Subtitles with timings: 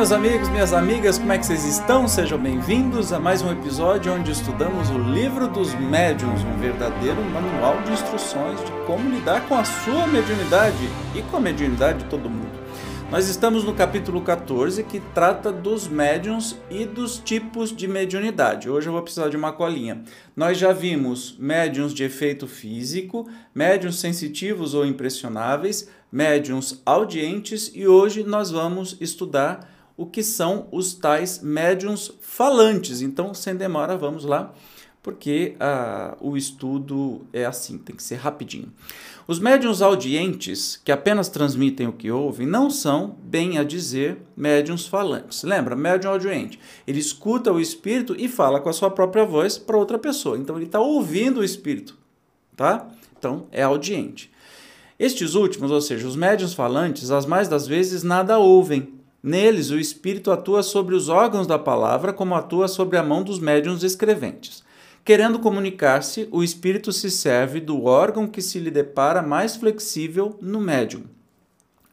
[0.00, 2.08] Meus amigos, minhas amigas, como é que vocês estão?
[2.08, 7.82] Sejam bem-vindos a mais um episódio onde estudamos o Livro dos Médiuns, um verdadeiro manual
[7.82, 12.30] de instruções de como lidar com a sua mediunidade e com a mediunidade de todo
[12.30, 12.48] mundo.
[13.10, 18.70] Nós estamos no capítulo 14 que trata dos médiuns e dos tipos de mediunidade.
[18.70, 20.02] Hoje eu vou precisar de uma colinha.
[20.34, 28.22] Nós já vimos médiuns de efeito físico, médiuns sensitivos ou impressionáveis, médiuns audientes e hoje
[28.22, 33.02] nós vamos estudar o que são os tais médiuns falantes.
[33.02, 34.54] Então, sem demora, vamos lá,
[35.02, 38.72] porque ah, o estudo é assim, tem que ser rapidinho.
[39.28, 44.86] Os médiuns audientes, que apenas transmitem o que ouvem, não são, bem a dizer, médiuns
[44.86, 45.42] falantes.
[45.42, 45.76] Lembra?
[45.76, 46.58] Médium audiente.
[46.86, 50.38] Ele escuta o espírito e fala com a sua própria voz para outra pessoa.
[50.38, 51.98] Então, ele está ouvindo o espírito,
[52.56, 52.88] tá?
[53.18, 54.32] Então, é audiente.
[54.98, 58.98] Estes últimos, ou seja, os médiuns falantes, as mais das vezes nada ouvem.
[59.22, 63.38] Neles, o espírito atua sobre os órgãos da palavra, como atua sobre a mão dos
[63.38, 64.62] médiuns escreventes.
[65.04, 70.60] Querendo comunicar-se, o espírito se serve do órgão que se lhe depara mais flexível no
[70.60, 71.02] médium.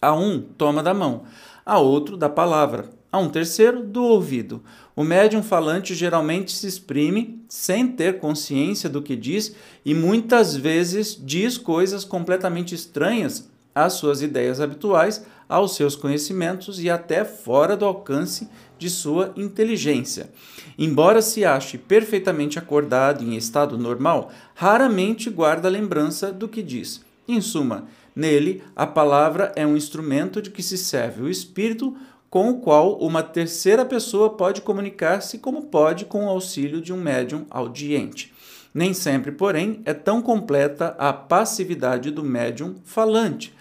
[0.00, 1.22] A um toma da mão,
[1.64, 4.62] a outro da palavra, a um terceiro do ouvido.
[4.94, 11.18] O médium falante geralmente se exprime sem ter consciência do que diz e muitas vezes
[11.18, 17.84] diz coisas completamente estranhas às suas ideias habituais, aos seus conhecimentos e até fora do
[17.84, 20.28] alcance de sua inteligência.
[20.76, 27.02] Embora se ache perfeitamente acordado em estado normal, raramente guarda lembrança do que diz.
[27.28, 31.96] Em suma, nele a palavra é um instrumento de que se serve o espírito
[32.28, 37.00] com o qual uma terceira pessoa pode comunicar-se como pode com o auxílio de um
[37.00, 38.34] médium audiente.
[38.74, 43.54] Nem sempre, porém, é tão completa a passividade do médium falante.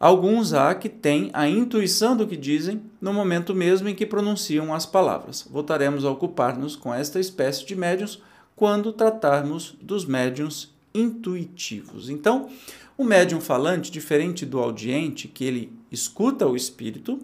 [0.00, 4.74] Alguns há que têm a intuição do que dizem no momento mesmo em que pronunciam
[4.74, 5.46] as palavras.
[5.50, 8.22] Voltaremos a ocupar-nos com esta espécie de médiums
[8.56, 12.08] quando tratarmos dos médiums intuitivos.
[12.08, 12.48] Então,
[12.96, 17.20] o médium falante, diferente do audiente, que ele escuta o espírito,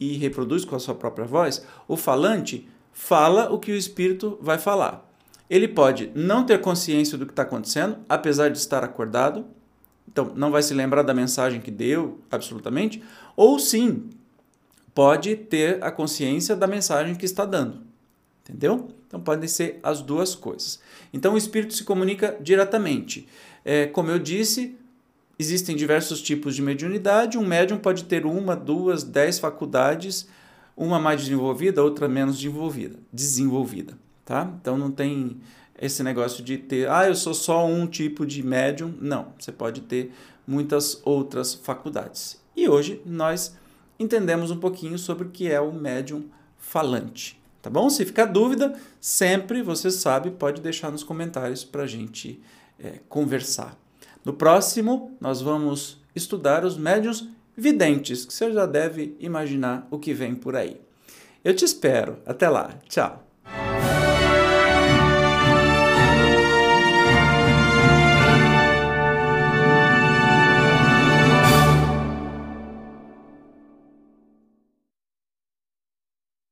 [0.00, 4.58] e reproduz com a sua própria voz, o falante fala o que o espírito vai
[4.58, 5.06] falar.
[5.48, 9.44] Ele pode não ter consciência do que está acontecendo, apesar de estar acordado,
[10.10, 13.02] então não vai se lembrar da mensagem que deu, absolutamente,
[13.36, 14.10] ou sim,
[14.94, 17.82] pode ter a consciência da mensagem que está dando.
[18.42, 18.88] Entendeu?
[19.06, 20.80] Então podem ser as duas coisas.
[21.12, 23.28] Então o espírito se comunica diretamente.
[23.64, 24.76] É, como eu disse,
[25.38, 27.38] Existem diversos tipos de mediunidade.
[27.38, 30.28] Um médium pode ter uma, duas, dez faculdades,
[30.76, 32.98] uma mais desenvolvida, outra menos desenvolvida.
[33.10, 33.96] desenvolvida
[34.30, 34.48] tá?
[34.60, 35.40] Então não tem
[35.80, 38.94] esse negócio de ter, ah, eu sou só um tipo de médium.
[39.00, 40.12] Não, você pode ter
[40.46, 42.40] muitas outras faculdades.
[42.54, 43.56] E hoje nós
[43.98, 46.24] entendemos um pouquinho sobre o que é o médium
[46.58, 47.40] falante.
[47.62, 47.88] Tá bom?
[47.88, 52.40] Se ficar dúvida, sempre, você sabe, pode deixar nos comentários para a gente
[52.78, 53.76] é, conversar.
[54.24, 60.14] No próximo, nós vamos estudar os médiuns videntes, que você já deve imaginar o que
[60.14, 60.80] vem por aí.
[61.44, 62.18] Eu te espero.
[62.26, 62.70] Até lá.
[62.88, 63.29] Tchau.